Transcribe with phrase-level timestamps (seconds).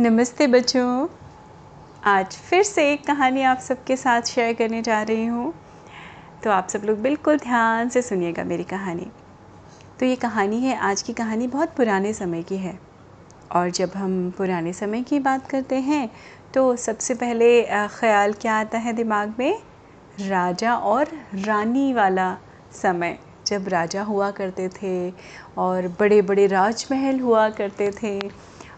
[0.00, 1.06] नमस्ते बच्चों।
[2.04, 5.52] आज फिर से एक कहानी आप सबके साथ शेयर करने जा रही हूँ।
[6.44, 9.06] तो आप सब लोग बिल्कुल ध्यान से सुनिएगा मेरी कहानी।
[10.00, 12.78] तो ये कहानी है, आज की कहानी बहुत पुराने समय की है।
[13.52, 16.10] और जब हम पुराने समय की बात करते हैं
[16.54, 19.58] तो सबसे पहले ख़्याल क्या आता है दिमाग में?
[20.20, 22.36] राजा और रानी वाला
[22.72, 25.12] समय। जब राजा हुआ करते थे
[25.58, 28.18] और बड़े बड़े राजमहल हुआ करते थे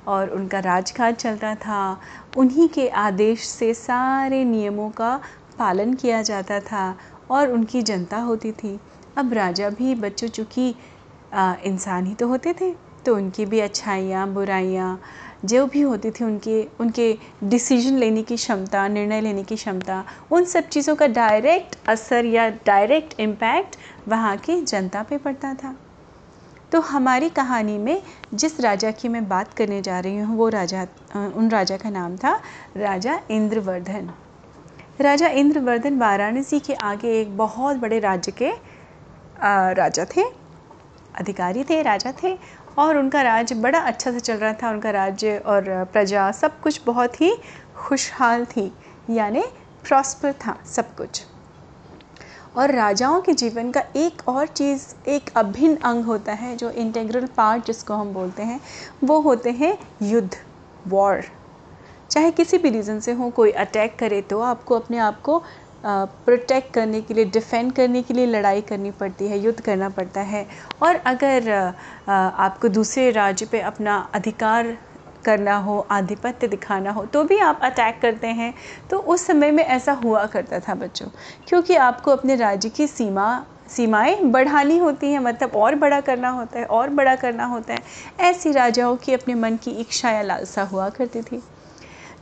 [0.09, 2.00] और उनका राजकाज चलता था।
[2.36, 5.17] उन्हीं के आदेश से सारे नियमों का
[5.58, 6.96] पालन किया जाता था
[7.31, 8.79] और उनकी जनता होती थी।
[9.17, 10.68] अब राजा भी बच्चों चूँकि
[11.67, 12.75] इंसान ही तो होते थे
[13.07, 15.00] तो उनकी भी अच्छाइयाँ, बुराइयाँ
[15.45, 20.45] जो भी होती थी, उनके उनके डिसीज़न लेने की क्षमता, निर्णय लेने की क्षमता, उन
[20.45, 23.76] सब चीज़ों का डायरेक्ट असर या डायरेक्ट इम्पैक्ट
[24.09, 25.75] वहाँ की जनता पे पड़ता था।
[26.72, 28.02] तो हमारी कहानी में
[28.34, 32.16] जिस राजा की मैं बात करने जा रही हूँ, वो राजा उन राजा का नाम
[32.16, 32.41] था
[32.77, 34.11] राजा इंद्रवर्धन।
[35.00, 38.50] राजा इंद्रवर्धन वाराणसी के आगे एक बहुत बड़े राज्य के
[39.75, 40.23] राजा थे,
[41.14, 42.36] अधिकारी थे, राजा थे,
[42.78, 46.80] और उनका राज्य बड़ा अच्छा से चल रहा था। उनका राज्य और प्रजा सब कुछ
[46.86, 47.33] बहुत ही
[47.77, 48.73] खुशहाल थी,
[49.11, 49.45] यानी
[49.84, 51.25] प्रॉस्पर था सब कुछ।
[52.57, 57.27] और राजाओं के जीवन का एक और चीज़, एक अभिन्न अंग होता है, जो इंटेग्रल
[57.37, 58.61] पार्ट जिसको हम बोलते हैं,
[59.05, 60.37] वो होते हैं युद्ध
[60.87, 61.23] वॉर
[62.11, 65.43] चाहे किसी भी रीज़न से हो, कोई अटैक करे तो आपको अपने आप को
[65.87, 70.20] प्रोटेक्ट करने के लिए डिफेंड करने के लिए लड़ाई करनी पड़ती है, युद्ध करना पड़ता
[70.20, 70.47] है.
[70.83, 71.51] और अगर
[72.09, 74.77] आपको दूसरे राज्य पे अपना अधिकार
[75.27, 78.53] करना हो, आधिपत्य दिखाना हो तो भी आप अटैक करते हैं।
[78.91, 81.07] तो उस समय में ऐसा हुआ करता था बच्चों,
[81.49, 86.59] क्योंकि आपको अपने राज्य की सीमा, सीमाएँ बढ़ानी होती हैं मतलब और बड़ा करना होता
[86.59, 87.83] है, और बड़ा करना होता है।
[88.23, 91.43] ऐसी राजाओं की अपने मन की इच्छा या लालसा हुआ करती थी।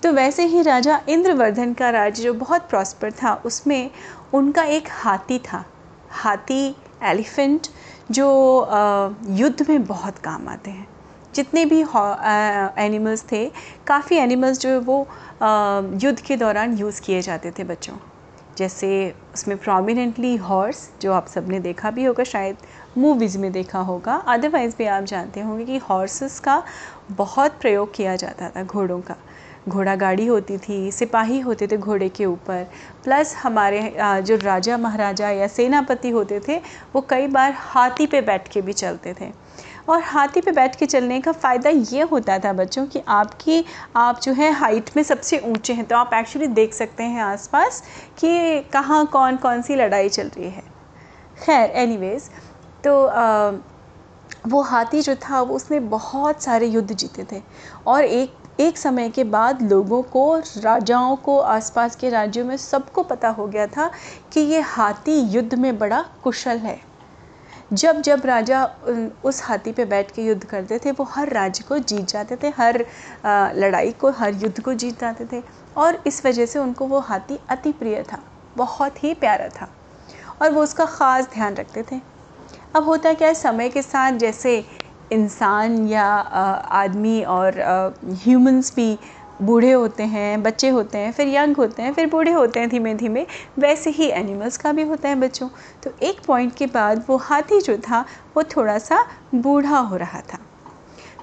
[0.02, 3.90] तो वैसे ही राजा इंद्रवर्धन का राज्य जो बहुत प्रॉस्पर था, उसमें
[4.34, 5.64] उनका एक हाथी था,
[6.12, 7.66] हाथी एलिफेंट,
[8.10, 8.26] जो
[9.28, 10.86] युद्ध में बहुत काम आते हैं।
[11.34, 11.80] जितने भी
[12.84, 13.46] एनिमल्स थे,
[13.86, 14.98] काफ़ी एनिमल्स जो वो
[16.02, 17.96] युद्ध के दौरान यूज़ किए जाते थे बच्चों।
[18.58, 18.88] जैसे
[19.34, 22.56] उसमें प्रोमिनेंटली हॉर्स जो आप सबने देखा भी होगा, शायद
[22.98, 26.62] मूवीज़ में देखा होगा। अदरवाइज़ भी आप जानते होंगे कि हॉर्सेस का
[27.10, 29.16] बहुत प्रयोग किया जाता था घोड़ों का।
[29.68, 32.66] घोड़ा गाड़ी होती थी, सिपाही होते थे घोड़े के ऊपर।
[33.04, 36.60] प्लस हमारे जो राजा महाराजा या सेनापति होते थे,
[36.94, 39.32] वो कई बार हाथी पे बैठ के भी चलते थे।
[39.88, 43.64] और हाथी पे बैठ के चलने का फ़ायदा ये होता था बच्चों कि आपकी
[43.96, 47.82] आप जो है हाइट में सबसे ऊँचे हैं। तो आप एक्चुअली देख सकते हैं आसपास
[48.18, 50.62] कि कहाँ कौन कौन सी लड़ाई चल रही है।
[51.38, 52.30] खैर एनीवेज
[52.84, 53.50] तो आ,
[54.48, 57.42] वो हाथी जो था वो उसने बहुत सारे युद्ध जीते थे।
[57.86, 63.02] और एक एक समय के बाद लोगों को राजाओं को आसपास के राज्यों में सबको
[63.02, 63.90] पता हो गया था
[64.32, 66.78] कि ये हाथी युद्ध में बड़ा कुशल है।
[67.74, 68.64] जब जब राजा
[69.24, 72.48] उस हाथी पे बैठ के युद्ध करते थे, वो हर राज्य को जीत जाते थे,
[72.56, 72.84] हर
[73.56, 75.42] लड़ाई को, हर युद्ध को जीत जाते थे।
[75.76, 78.18] और इस वजह से उनको वो हाथी अति प्रिय था,
[78.56, 79.68] बहुत ही प्यारा था,
[80.42, 82.00] और वो उसका ख़ास ध्यान रखते थे।
[82.76, 84.64] अब होता क्या है, समय के साथ जैसे
[85.12, 87.60] इंसान या आदमी और
[88.22, 88.98] ह्यूमंस भी
[89.42, 92.94] बूढ़े होते हैं, बच्चे होते हैं, फिर यंग होते हैं, फिर बूढ़े होते हैं धीमे
[92.94, 93.26] धीमे
[93.58, 95.48] वैसे ही एनिमल्स का भी होता है बच्चों।
[95.82, 98.04] तो एक पॉइंट के बाद वो हाथी जो था,
[98.36, 100.38] वो थोड़ा सा बूढ़ा हो रहा था।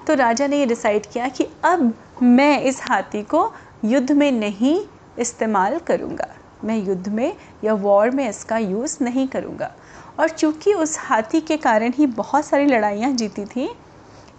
[0.06, 1.92] तो राजा ने ये डिसाइड किया कि अब
[2.22, 3.52] मैं इस हाथी को
[3.84, 4.80] युद्ध में नहीं
[5.18, 6.28] इस्तेमाल करूँगा।
[6.64, 7.32] मैं युद्ध में
[7.64, 9.72] या वॉर में इसका यूज़ नहीं करूँगा।
[10.20, 13.68] और चूँकि उस हाथी के कारण ही बहुत सारी लड़ाइयाँ जीती थी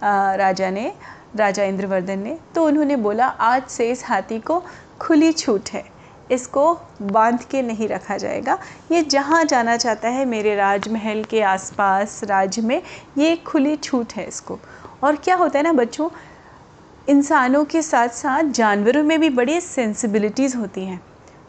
[0.02, 0.92] राजा ने
[1.36, 4.62] राजा इंद्रवर्धन ने तो उन्होंने बोला, आज से इस हाथी को
[5.00, 5.84] खुली छूट है।
[6.30, 8.58] इसको बाँध के नहीं रखा जाएगा।
[8.92, 12.82] ये जहाँ जाना चाहता है, मेरे राजमहल के आसपास राज्य में,
[13.18, 14.58] ये खुली छूट है इसको।
[15.04, 16.10] और क्या होता है ना बच्चों,
[17.08, 21.00] इंसानों के साथ साथ जानवरों में भी बड़ी सेंसिबिलिटीज़ होती हैं।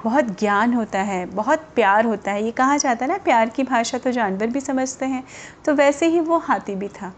[0.03, 3.63] बहुत ज्ञान होता है, बहुत प्यार होता है। ये कहा जाता है ना, प्यार की
[3.63, 5.23] भाषा तो जानवर भी समझते हैं।
[5.65, 7.13] तो वैसे ही वो हाथी भी था।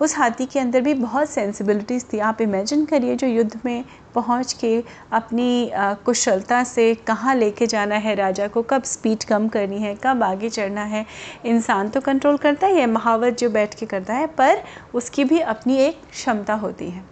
[0.00, 4.52] उस हाथी के अंदर भी बहुत सेंसिबिलिटीज़ थी। आप इमेजिन करिए जो युद्ध में पहुँच
[4.52, 4.82] के
[5.12, 10.22] अपनी कुशलता से कहाँ लेके जाना है राजा को, कब स्पीड कम करनी है, कब
[10.22, 11.04] आगे चढ़ना है,
[11.44, 14.62] इंसान तो कंट्रोल करता ही है, महावत जो बैठ के करता है, पर
[14.94, 17.04] उसकी भी अपनी एक क्षमता होती है।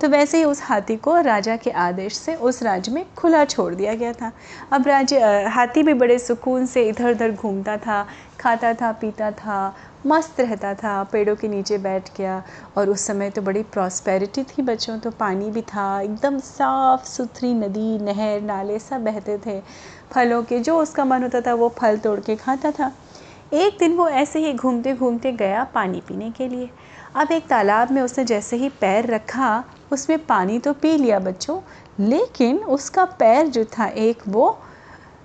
[0.00, 3.74] तो वैसे ही उस हाथी को राजा के आदेश से उस राज्य में खुला छोड़
[3.74, 4.30] दिया गया था।
[4.72, 8.06] अब राज्य हाथी भी बड़े सुकून से इधर उधर घूमता था,
[8.40, 9.74] खाता था, पीता था
[10.06, 12.42] मस्त रहता था, पेड़ों के नीचे बैठ गया
[12.76, 17.52] और उस समय तो बड़ी प्रॉस्पेरिटी थी बच्चों तो पानी भी था, एकदम साफ़ सुथरी
[17.54, 19.60] नदी, नहर, नाले सब बहते थे।
[20.12, 22.92] फलों के, जो उसका मन होता था वो फल तोड़ के खाता था।
[23.52, 26.68] एक दिन वो ऐसे ही घूमते घूमते गया पानी पीने के लिए।
[27.14, 31.60] अब एक तालाब में उसने जैसे ही पैर रखा, उसमें पानी तो पी लिया बच्चों,
[32.00, 34.58] लेकिन उसका पैर जो था एक वो,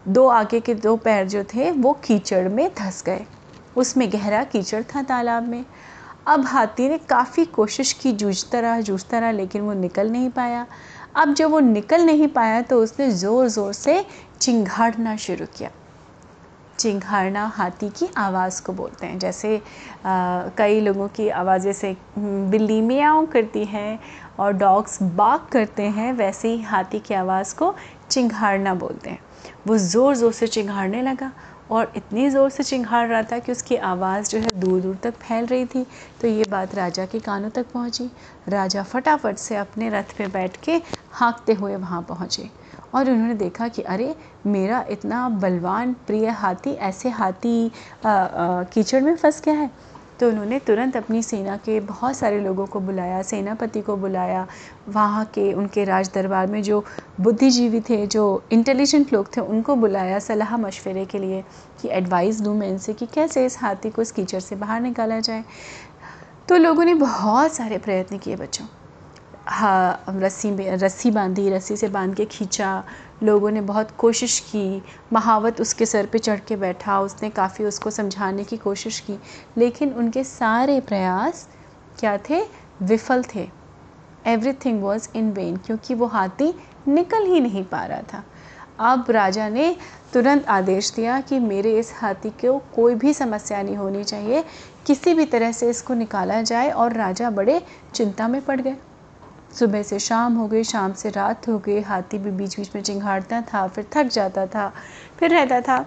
[0.07, 3.25] दो आगे के दो पैर जो थे वो कीचड़ में धस गए।
[3.77, 5.63] उसमें गहरा कीचड़ था तालाब में।
[6.27, 10.65] अब हाथी ने काफ़ी कोशिश की जूझता रहा जूझता रहा लेकिन वो निकल नहीं पाया।
[11.15, 14.03] अब जब वो निकल नहीं पाया तो उसने ज़ोर ज़ोर से
[14.41, 15.69] चिंघाड़ना शुरू किया।
[16.79, 19.57] चिंघाड़ना हाथी की आवाज़ को बोलते हैं। जैसे
[20.05, 23.99] आ, कई लोगों की आवाज़ जैसे हम्म, बिल्ली मियाँ करती है
[24.39, 27.73] और डॉग्स बाग करते हैं वैसे ही हाथी की आवाज़ को
[28.09, 29.19] चिंघाड़ना बोलते हैं।
[29.67, 31.31] वो ज़ोर ज़ोर से चिंघाड़ने लगा।
[31.71, 35.13] और इतनी ज़ोर से चिंघाड़ रहा था कि उसकी आवाज़ जो है दूर दूर तक
[35.17, 35.85] फैल रही थी।
[36.21, 38.09] तो ये बात राजा के कानों तक पहुँची।
[38.49, 40.81] राजा फटाफट से अपने रथ पे बैठ के
[41.13, 42.49] हाँकते हुए वहाँ पहुँचे
[42.95, 44.15] और उन्होंने देखा कि अरे,
[44.45, 47.71] मेरा इतना बलवान, प्रिय हाथी ऐसे हाथी
[48.05, 49.69] कीचड़ में फंस गया है।
[50.21, 54.47] तो उन्होंने तुरंत अपनी सेना के बहुत सारे लोगों को बुलाया, सेनापति को बुलाया,
[54.89, 56.85] वहाँ के उनके राज दरबार में जो
[57.21, 61.43] बुद्धिजीवी थे, जो इंटेलिजेंट लोग थे, उनको बुलाया सलाह मशवरे के लिए
[61.81, 65.19] कि एडवाइस दूँ मैं इनसे कि कैसे इस हाथी को इस कीचड़ से बाहर निकाला
[65.19, 65.43] जाए।
[66.49, 68.65] तो लोगों ने बहुत सारे प्रयत्न किए बच्चों।
[69.51, 72.83] हाँ रस्सी में रस्सी बांधी, रस्सी से बाँध के खींचा।
[73.23, 74.83] लोगों ने बहुत कोशिश की।
[75.13, 79.19] महावत उसके सर पे चढ़ के बैठा। उसने काफ़ी उसको समझाने की कोशिश की।
[79.57, 81.47] लेकिन उनके सारे प्रयास
[81.99, 82.41] क्या थे?
[82.81, 83.49] विफल थे।
[84.27, 86.53] Everything was in vain क्योंकि वो हाथी
[86.87, 88.23] निकल ही नहीं पा रहा था।
[88.79, 89.75] अब राजा ने
[90.13, 94.43] तुरंत आदेश दिया कि मेरे इस हाथी को कोई भी समस्या नहीं होनी चाहिए।
[94.85, 97.61] किसी भी तरह से इसको निकाला जाए और राजा बड़े
[97.93, 98.75] चिंता में पड़ गए।
[99.51, 102.81] सुबह से शाम हो गई, शाम से रात हो गई। हाथी भी बीच बीच में
[102.83, 104.71] चिंघाड़ता था, फिर थक जाता था,
[105.19, 105.85] फिर रहता था।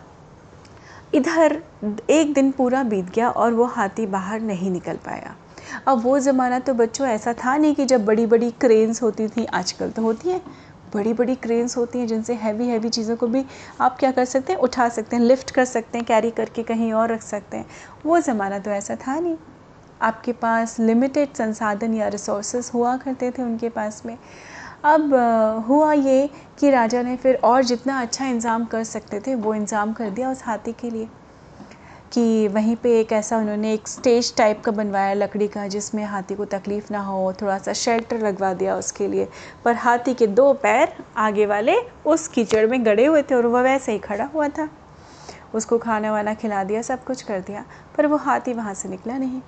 [1.15, 1.63] इधर
[2.11, 5.35] एक दिन पूरा बीत गया और वो हाथी बाहर नहीं निकल पाया।
[5.89, 9.45] अब वो ज़माना तो बच्चों ऐसा था नहीं कि जब बड़ी बड़ी क्रेन्स होती थी,
[9.45, 10.41] आजकल तो होती हैं
[10.95, 13.45] बड़ी बड़ी क्रेन्स होती हैं जिनसे हैवी हैवी चीज़ों को भी
[13.81, 16.93] आप क्या कर सकते हैं, उठा सकते हैं लिफ्ट कर सकते हैं कैरी करके कहीं
[16.93, 17.67] और रख सकते हैं।
[18.07, 19.37] वो ज़माना तो ऐसा था नहीं।
[20.02, 24.17] आपके पास लिमिटेड संसाधन या रिसोर्सेज हुआ करते थे उनके पास में।
[24.85, 25.14] अब
[25.69, 29.93] हुआ ये कि राजा ने फिर और जितना अच्छा इंतज़ाम कर सकते थे, वो इंतज़ाम
[29.93, 31.08] कर दिया उस हाथी के लिए
[32.12, 36.35] कि वहीं पे एक ऐसा उन्होंने एक स्टेज टाइप का बनवाया लकड़ी का, जिसमें हाथी
[36.35, 39.29] को तकलीफ़ ना हो, थोड़ा सा शेल्टर लगवा दिया उसके लिए।
[39.64, 41.76] पर हाथी के दो पैर आगे वाले
[42.06, 44.69] उस कीचड़ में गड़े हुए थे और वह वैसे ही खड़ा हुआ था।
[45.55, 47.64] उसको खाना वाना खिला दिया, सब कुछ कर दिया,
[47.96, 49.41] पर वो हाथी वहाँ से निकला नहीं।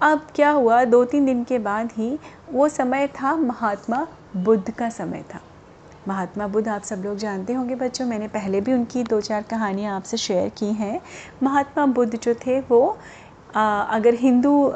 [0.00, 0.82] अब क्या हुआ?
[0.84, 2.18] दो तीन दिन के बाद ही
[2.52, 4.06] वो समय था महात्मा
[4.36, 5.40] बुद्ध का समय था।
[6.08, 9.94] महात्मा बुद्ध आप सब लोग जानते होंगे बच्चों मैंने पहले भी उनकी दो चार कहानियाँ
[9.96, 11.00] आपसे शेयर की हैं।
[11.42, 12.98] महात्मा बुद्ध जो थे वो
[13.56, 14.72] आ, अगर हिंदू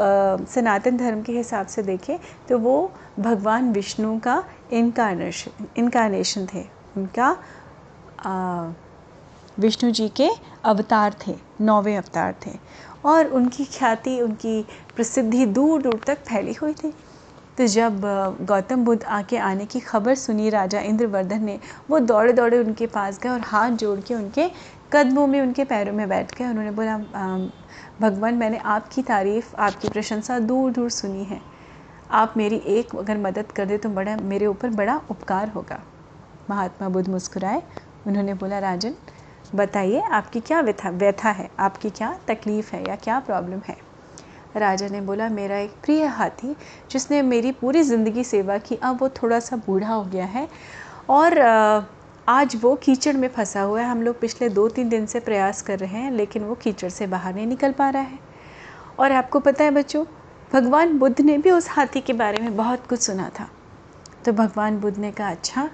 [0.48, 2.18] सनातन धर्म के हिसाब से देखें
[2.48, 4.42] तो वो भगवान विष्णु का
[4.72, 6.64] इनकारनेशन इनकारनेशन थे।
[6.96, 7.36] उनका
[9.58, 10.28] विष्णु जी के
[10.64, 12.50] अवतार थे नौवे अवतार थे।
[13.04, 14.62] और उनकी ख्याति, उनकी
[14.96, 16.92] प्रसिद्धि दूर दूर तक फैली हुई थी।
[17.58, 18.00] तो जब
[18.40, 21.58] गौतम बुद्ध आके आने की खबर सुनी, राजा इंद्रवर्धन ने,
[21.90, 24.50] वो दौड़े दौड़े उनके पास गए और हाथ जोड़ के उनके
[24.92, 26.96] कदमों में, उनके पैरों में बैठ गए। उन्होंने बोला
[28.00, 31.40] भगवान, मैंने आपकी तारीफ़, आपकी प्रशंसा दूर दूर सुनी है।
[32.10, 35.80] आप मेरी एक अगर मदद कर दे तो बड़ा, मेरे ऊपर बड़ा उपकार होगा।
[36.50, 37.62] महात्मा बुद्ध मुस्कुराए।
[38.06, 38.94] उन्होंने बोला, राजन
[39.54, 41.48] बताइए, आपकी क्या व्यथा व्यथा है?
[41.58, 43.76] आपकी क्या तकलीफ़ है या क्या प्रॉब्लम है?
[44.56, 46.54] राजा ने बोला, मेरा एक प्रिय हाथी,
[46.90, 50.48] जिसने मेरी पूरी ज़िंदगी सेवा की, अब वो थोड़ा सा बूढ़ा हो गया है
[51.10, 51.38] और
[52.28, 55.62] आज वो कीचड़ में फंसा हुआ है। हम लोग पिछले दो तीन दिन से प्रयास
[55.62, 58.18] कर रहे हैं, लेकिन वो कीचड़ से बाहर नहीं निकल पा रहा है।
[58.98, 60.04] और आपको पता है बच्चों,
[60.52, 63.48] भगवान बुद्ध ने भी उस हाथी के बारे में बहुत कुछ सुना था।
[64.24, 65.68] तो भगवान बुद्ध ने कहा अच्छा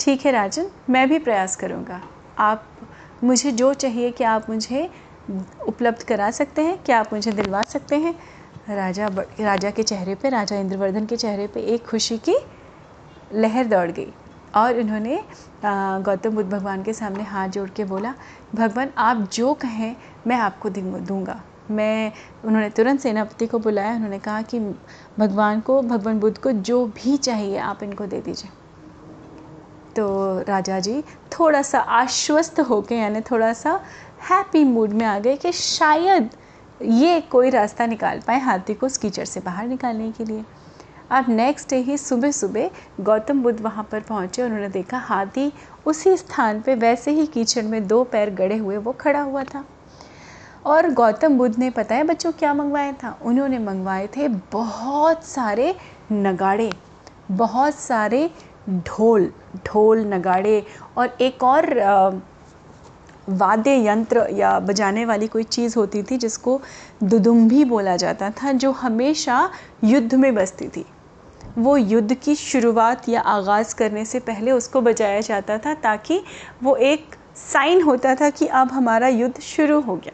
[0.00, 2.00] ठीक है राजन, मैं भी प्रयास करूँगा।
[2.38, 2.64] आप
[3.24, 4.88] मुझे जो चाहिए कि आप मुझे
[5.66, 6.78] उपलब्ध करा सकते हैं?
[6.86, 8.14] क्या आप मुझे दिलवा सकते हैं?
[8.68, 9.08] राजा
[9.40, 12.36] राजा के चेहरे पे, राजा इंद्रवर्धन के चेहरे पे एक खुशी की
[13.34, 14.12] लहर दौड़ गई
[14.54, 15.22] और उन्होंने
[15.64, 18.14] गौतम बुद्ध भगवान के सामने हाथ जोड़ के बोला,
[18.54, 19.96] भगवान, आप जो कहें,
[20.26, 22.12] मैं आपको दूँगा। मैं,
[22.44, 24.60] उन्होंने तुरंत सेनापति को बुलाया, उन्होंने कहा कि,
[25.18, 28.50] भगवान को, भगवान बुद्ध को जो भी चाहिए, आप इनको दे दीजिए।
[29.96, 30.08] तो
[30.48, 31.00] राजा जी
[31.32, 33.80] थोड़ा सा आश्वस्त होके, यानी थोड़ा सा
[34.30, 36.30] हैप्पी मूड में आ गए कि शायद
[36.82, 40.44] ये कोई रास्ता निकाल पाए हाथी को उस कीचड़ से बाहर निकालने के लिए।
[41.10, 45.52] अब नेक्स्ट डे ही सुबह सुबह गौतम बुद्ध वहाँ पर पहुँचे, उन्होंने देखा हाथी
[45.86, 49.64] उसी स्थान पे वैसे ही कीचड़ में दो पैर गड़े हुए, वो खड़ा हुआ था।
[50.66, 53.18] और गौतम बुद्ध ने पता है बच्चों क्या मंगवाया था?
[53.22, 55.74] उन्होंने मंगवाए थे बहुत सारे
[56.12, 56.70] नगाड़े,
[57.30, 58.30] बहुत सारे
[58.68, 59.32] ढोल
[59.66, 60.62] ढोल, नगाड़े
[60.96, 62.22] और एक और
[63.28, 66.60] वाद्य यंत्र या बजाने वाली कोई चीज़ होती थी जिसको
[67.04, 69.50] दुदुम्भी बोला जाता था, जो हमेशा
[69.84, 70.84] युद्ध में बसती थी।
[71.58, 76.22] वो युद्ध की शुरुआत या आगाज़ करने से पहले उसको बजाया जाता था ताकि
[76.62, 80.12] वो एक साइन होता था कि अब हमारा युद्ध शुरू हो गया।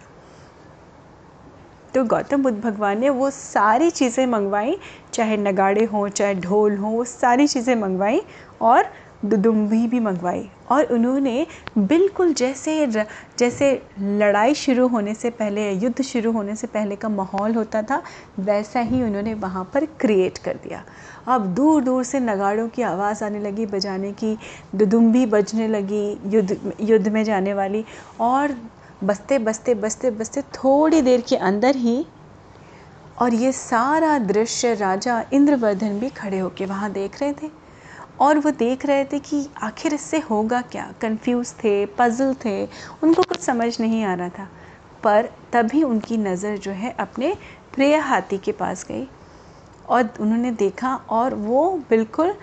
[1.94, 4.76] तो गौतम बुद्ध भगवान ने वो सारी चीज़ें मंगवाई,
[5.12, 8.20] चाहे नगाड़े हों, चाहे ढोल हों, वो सारी चीज़ें मंगवाई
[8.60, 8.86] और
[9.24, 11.46] दुदुम्बी भी मंगवाई। और उन्होंने
[11.78, 13.70] बिल्कुल जैसे जैसे
[14.00, 18.02] लड़ाई शुरू होने से पहले, युद्ध शुरू होने से पहले का माहौल होता था,
[18.38, 20.84] वैसा ही उन्होंने वहाँ पर क्रिएट कर दिया।
[21.26, 24.36] अब दूर दूर से नगाड़ों की आवाज़ आने लगी, बजाने की,
[24.74, 27.84] दुदुम्बी बजने लगी, युद्ध युद्ध में जाने वाली
[28.20, 28.56] और
[29.02, 32.04] बसते बसते बसते बसते थोड़ी देर के अंदर ही
[33.18, 37.50] और ये सारा दृश्य राजा इंद्रवर्धन भी खड़े होके वहाँ देख रहे थे
[38.20, 40.92] और वो देख रहे थे कि आखिर इससे होगा क्या?
[41.00, 42.64] कंफ्यूज थे पज़ल थे,
[43.02, 44.48] उनको कुछ समझ नहीं आ रहा था।
[45.02, 47.34] पर तभी उनकी नज़र जो है अपने
[47.74, 49.06] प्रिय हाथी के पास गई
[49.88, 52.34] और उन्होंने देखा और वो बिल्कुल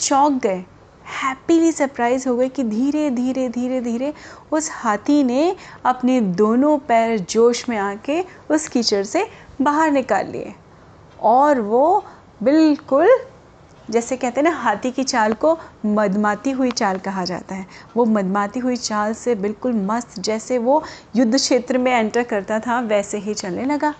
[0.00, 0.64] चौंक गए।
[1.08, 4.12] हैप्पीली सरप्राइज़ हो गए कि धीरे धीरे धीरे धीरे
[4.52, 9.26] उस हाथी ने अपने दोनों पैर जोश में आके उस कीचड़ से
[9.62, 10.54] बाहर निकाल लिए।
[11.20, 12.04] और वो
[12.42, 13.08] बिल्कुल,
[13.90, 18.04] जैसे कहते हैं ना, हाथी की चाल को मदमाती हुई चाल कहा जाता है। वो
[18.04, 20.82] मदमाती हुई चाल से बिल्कुल मस्त, जैसे वो
[21.16, 23.94] युद्ध क्षेत्र में एंटर करता था, वैसे ही चलने लगा।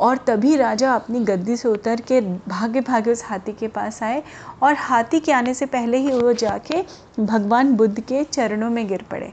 [0.00, 4.22] और तभी राजा अपनी गद्दी से उतर के भागे भागे उस हाथी के पास आए
[4.62, 6.82] और हाथी के आने से पहले ही वो जाके
[7.20, 9.32] भगवान बुद्ध के चरणों में गिर पड़े।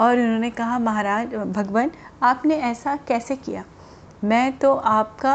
[0.00, 1.90] और उन्होंने कहा, महाराज, भगवान,
[2.22, 3.64] आपने ऐसा कैसे किया?
[4.24, 5.34] मैं तो आपका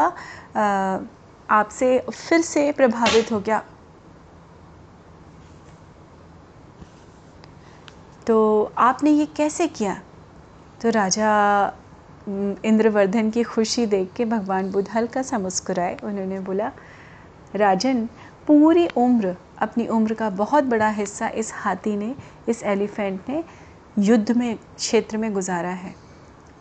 [1.48, 3.62] आपसे फिर से प्रभावित हो गया।
[8.26, 10.00] तो आपने ये कैसे किया?
[10.80, 11.30] तो राजा
[12.64, 16.72] इंद्रवर्धन की खुशी देख के भगवान बुद्ध हल्का सा मुस्कुराए। उन्होंने बोला,
[17.56, 18.08] राजन,
[18.46, 22.14] पूरी उम्र, अपनी उम्र का बहुत बड़ा हिस्सा इस हाथी ने,
[22.48, 23.44] इस एलिफेंट ने
[23.98, 25.94] युद्ध में, क्षेत्र में गुजारा है।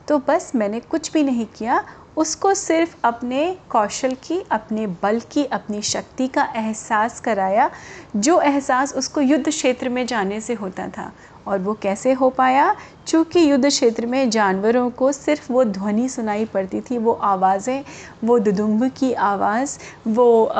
[0.07, 1.83] तो बस मैंने कुछ भी नहीं किया,
[2.17, 7.71] उसको सिर्फ़ अपने कौशल की, अपने बल की, अपनी शक्ति का एहसास कराया,
[8.15, 11.11] जो एहसास उसको युद्ध क्षेत्र में जाने से होता था।
[11.47, 12.75] और वो कैसे हो पाया?
[13.07, 17.83] चूँकि युद्ध क्षेत्र में जानवरों को सिर्फ़ वो ध्वनि सुनाई पड़ती थी, वो आवाज़ें,
[18.23, 20.51] वो दुदुम्ब की आवाज़, वो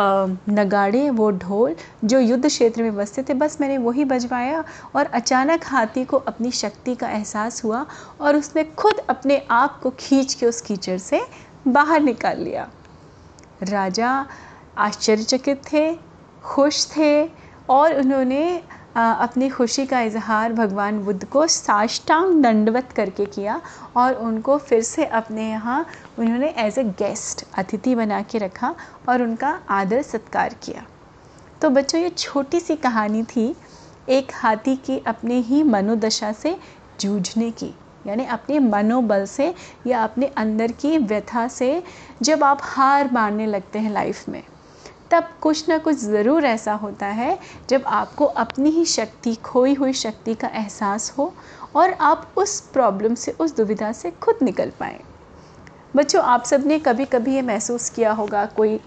[0.50, 4.64] नगाड़े, वो ढोल जो युद्ध क्षेत्र में बसते थे, बस मैंने वही बजवाया
[4.96, 7.86] और अचानक हाथी को अपनी शक्ति का एहसास हुआ
[8.22, 11.22] और उसने खुद अपने आप को खींच के उस कीचड़ से
[11.68, 12.68] बाहर निकाल लिया।
[13.64, 14.26] राजा
[14.78, 15.94] आश्चर्यचकित थे,
[16.44, 17.30] खुश थे
[17.70, 18.62] और उन्होंने
[18.96, 23.60] अपनी खुशी का इजहार भगवान बुद्ध को साष्टांग दंडवत करके किया
[23.98, 25.86] और उनको फिर से अपने यहाँ
[26.20, 28.74] उन्होंने एज ए गेस्ट अतिथि बना के रखा
[29.10, 30.86] और उनका आदर सत्कार किया।
[31.62, 33.56] तो बच्चों, ये छोटी सी कहानी थी
[34.10, 36.58] एक हाथी की अपने ही मनोदशा से
[37.00, 37.74] जूझने की,
[38.08, 39.54] यानी अपने मनोबल से
[39.88, 41.84] या अपने अंदर की व्यथा से
[42.22, 44.44] जब आप हार मानने लगते हैं लाइफ में।
[45.12, 47.38] तब कुछ ना कुछ ज़रूर ऐसा होता है
[47.70, 51.34] जब आपको अपनी ही शक्ति, खोई हुई शक्ति का एहसास हो
[51.76, 55.00] और आप उस प्रॉब्लम से, उस दुविधा से खुद निकल पाए।
[55.96, 58.80] बच्चों, आप सबने कभी कभी ये महसूस किया होगा, कोई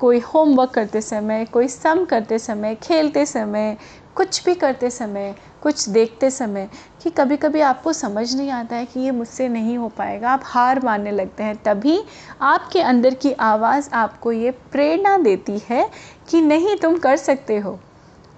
[0.00, 3.76] कोई होमवर्क करते समय, कोई सम करते समय, खेलते समय
[4.18, 6.70] कुछ भी करते समय, कुछ देखते समय
[7.02, 10.40] कि कभी कभी आपको समझ नहीं आता है कि ये मुझसे नहीं हो पाएगा। आप
[10.44, 12.04] हार मानने लगते हैं। तभी
[12.40, 15.90] आपके अंदर की आवाज़ आपको ये प्रेरणा देती है
[16.28, 17.80] कि नहीं, तुम कर सकते हो।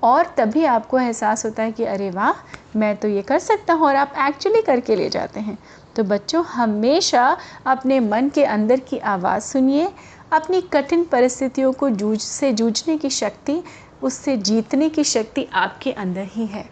[0.02, 2.32] और तभी आपको एहसास होता है कि अरे वाह,
[2.78, 5.58] मैं तो ये कर सकता हूँ और आप एक्चुअली करके ले जाते हैं।
[5.96, 9.92] तो बच्चों, हमेशा अपने मन के अंदर की आवाज़ सुनिए।
[10.32, 13.62] अपनी कठिन परिस्थितियों को जूझ, से जूझने की शक्ति
[14.02, 16.64] उससे जीतने की शक्ति आपके अंदर ही है।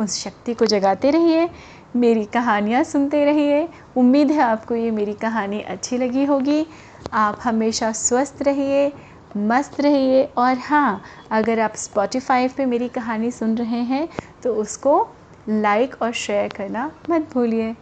[0.00, 1.48] उस शक्ति को जगाते रहिए,
[1.96, 6.66] मेरी कहानियाँ सुनते रहिए। उम्मीद है आपको ये मेरी कहानी अच्छी लगी होगी।
[7.12, 8.92] आप हमेशा स्वस्थ रहिए,
[9.36, 14.08] मस्त रहिए और हाँ अगर आप स्पॉटिफाई पे मेरी कहानी सुन रहे हैं
[14.42, 15.00] तो उसको
[15.48, 17.74] लाइक और शेयर करना मत भूलिए।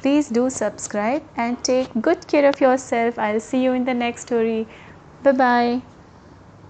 [0.00, 3.18] Please do subscribe and take good care of yourself.
[3.18, 4.58] I'll see you in the next story.
[5.24, 5.97] Bye bye